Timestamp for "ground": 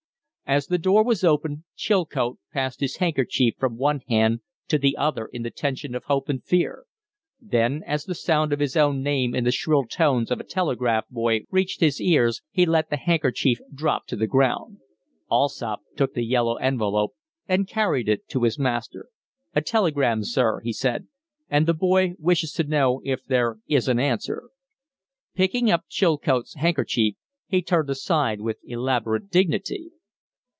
14.27-14.79